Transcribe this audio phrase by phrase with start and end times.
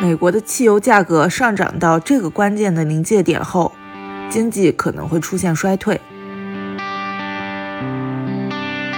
[0.00, 3.70] 美国的汽油价格上涨到这个关键的临界点后，
[4.30, 6.00] 经济可能会出现衰退。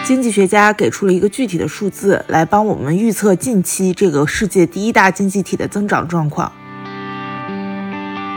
[0.05, 6.53] 经济学家给出了一个具体的数字来帮我们预测近期这个世界第一大经济体的增长状况。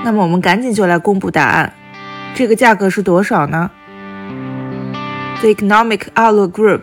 [0.04, 1.71] 那么我们赶紧就来公布答案，
[2.34, 3.70] 这个价格是多少呢
[5.41, 6.82] ？The Economic Outlook Group。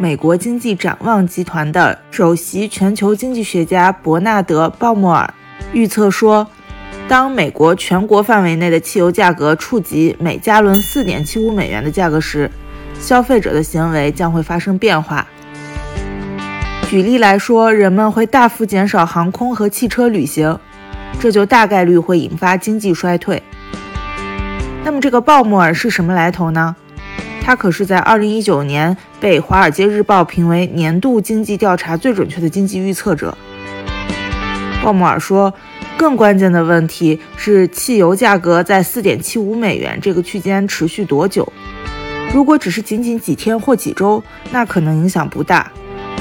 [0.00, 5.32] 美国经济展望集团的首席全球经济学家伯纳德·鲍莫尔
[5.72, 6.48] 预测说，
[7.06, 12.50] 当美国全国范围内的汽油价格触及每加仑4.75美元的价格时，
[12.98, 15.26] 消费者的行为将会发生变化。
[16.88, 20.58] 举例来说，人们会大幅减少航空和汽车旅行，
[21.20, 23.42] 这就大概率会引发经济衰退。
[24.84, 26.74] 那么，这个鲍莫尔是什么来头呢？
[27.44, 33.36] 他可是在2019年被《华尔街日报》评为年度经济调查最准确的经济预测者。
[34.80, 35.52] 鲍摩尔说，
[35.96, 41.52] 更关键的问题是汽油价格在4.75美元这个区间持续多久。
[42.32, 45.66] 如果只是仅仅几天或几周，那可能影响不大；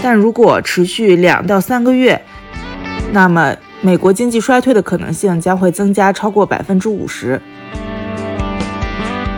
[0.01, 2.19] 但如果持续两到三个月，
[3.11, 7.39] 那么美国经济衰退的可能性将会增加超过百分之五十。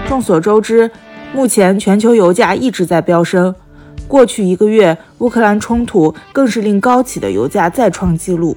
[0.07, 0.89] 众所周知。
[1.33, 3.53] 目前全球油价一直在飙升，
[4.07, 8.55] 过去一个月乌克兰冲突更是令高企的油价再创纪录。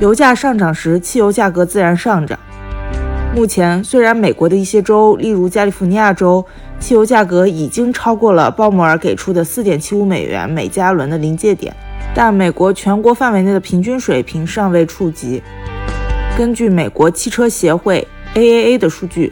[0.00, 2.38] 油价上涨时，汽油价格自然上涨。
[3.36, 6.42] 目前虽然美国的一些州，例如加利福尼亚州，
[6.80, 11.76] 汽油价格已经超过了鲍摩尔给出的4.75美元每加仑的临界点，
[12.14, 15.42] 但美国全国范围内的平均水平尚未触及。
[16.38, 19.30] 根据美国汽车协会 AAA 的数据，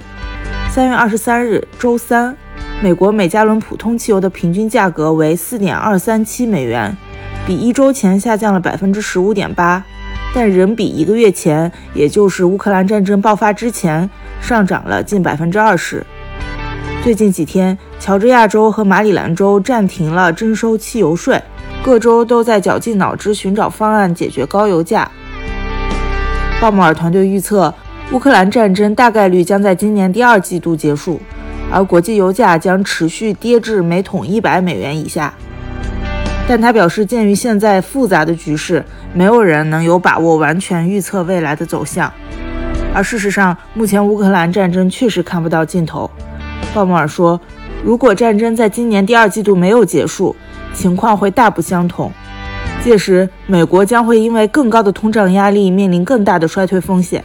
[0.70, 2.36] 三月二十三日，周三。
[2.82, 6.94] 美国每加仑普通汽油的平均价格为四点二三七美元，
[7.46, 9.82] 比一周前下降了百分之十五点八，
[10.34, 14.08] 但仍比一个月前，也就是乌克兰战争爆发之前，
[14.42, 16.04] 上涨了近百分之二十。
[17.02, 21.42] 最近几天，乔治亚州和马里兰州暂停了征收汽油税，
[21.82, 25.10] 各州都在绞尽脑汁寻找方案解决高油价。
[26.60, 27.72] 鲍姆尔团队预测，
[28.12, 31.18] 乌克兰战争大概率将在今年第二季度结束。
[31.70, 35.34] 而国际油价将持续跌至每桶一百美元以下，
[36.48, 42.10] 但他表示，鉴于现在复杂的局势，没有人能有把握完全预测未来的走向。
[42.94, 46.10] 而事实上，目前乌克兰战争确实看不到尽头。
[46.72, 47.38] 鲍摩尔说，
[47.84, 50.34] 如果战争在今年第二季度没有结束，
[50.72, 52.10] 情况会大不相同。
[52.82, 57.22] 届时，美国将会因为更高的通胀压力面临更大的衰退风险。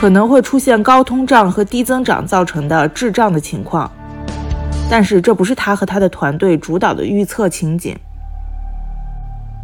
[0.00, 3.90] 可能会出现高通胀和低增长造成的滞胀的情况，
[4.88, 7.96] 但是这不是他和他的团队主导的预测情景。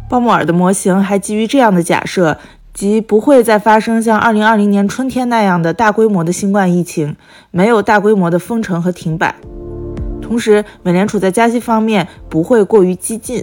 [0.09, 2.37] 鲍莫尔的模型还基于这样的假设，
[2.73, 7.15] 即不会再发生像2020年春天那样的大规模的新冠疫情，
[7.51, 9.35] 没有大规模的封城和停摆。
[10.21, 13.41] 同时，美联储在加息方面不会过于激进。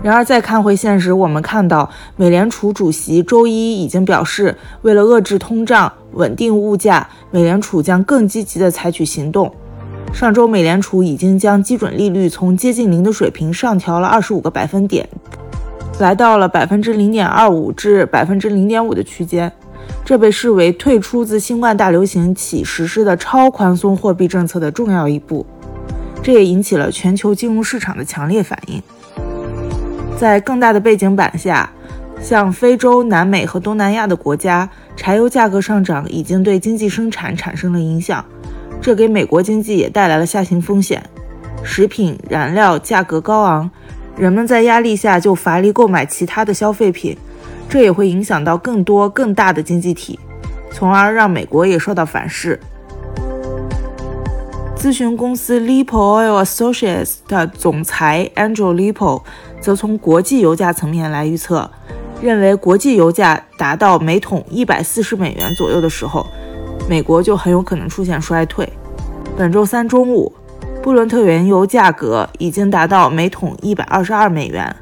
[0.00, 9.52] 然而，再看回现实，我们看到美联储主席周一已经表示，为了遏制通胀、稳定物价，美联储将更积极地采取行动。
[10.12, 15.08] 上周，美联储已经将基准利率从接近零的水平上调了二十五个百分点，
[15.98, 19.52] 来到了百分之零点二五至百分之零点五的区间。
[20.04, 25.44] 这被视为退出自新冠大流行起实施的超宽松货币政策的重要一步。
[26.22, 28.80] 这也引起了全球金融市场的强烈反应。
[30.18, 31.70] 在更大的背景板下，
[32.20, 38.24] 像非洲、南美和东南亚的国家，柴油价格上涨已经对经济生产产生了影响，
[38.80, 41.00] 这给美国经济也带来了下行风险。
[41.62, 43.70] 食品、燃料价格高昂，
[44.16, 47.16] 人们在压力下就乏力购买其他的消费品，
[47.68, 50.18] 这也会影响到更多更大的经济体，
[50.72, 52.58] 从而让美国也受到反噬。
[54.76, 59.22] 咨询公司 Lipo Oil Associates 的总裁 Andrew Lipo
[59.60, 61.70] 则从国际油价层面来预测，
[62.22, 66.26] 认为国际油价达到每桶一百四十美元左右的时候，
[66.88, 68.68] 美国就很有可能出现衰退。
[69.36, 70.32] 本周三中午，
[70.82, 74.74] 布伦特原油价格已经达到每桶一百二十二美元，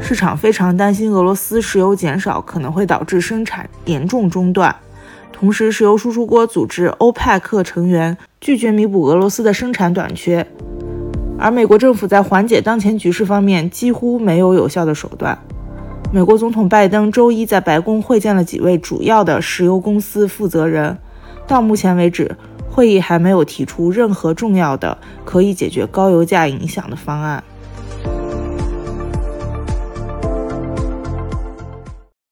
[0.00, 4.74] 市场非常担心俄罗斯石油减少可能会导致生产严重中断。
[5.32, 10.46] 同时，石油输出国组织欧派克成员拒绝弥补俄罗斯的生产短缺，
[11.40, 15.38] 而美国政府在缓解当前局势方面几乎没有有效的手段。
[16.12, 20.98] 美国总统拜登周一在白宫会见了几位主要的石油公司负责人，
[21.46, 22.36] 到目前为止，
[22.68, 27.42] 会议还没有提出任何重要的可以解决高油价影响的方案。